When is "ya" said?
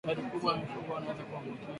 0.53-0.59